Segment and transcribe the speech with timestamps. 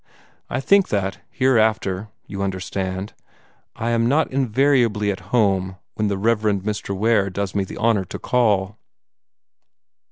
[0.49, 3.13] I think that hereafter you understand?
[3.75, 6.41] I am not invariably at home when the Rev.
[6.41, 6.97] Mr.
[6.97, 8.79] Ware does me the honor to call."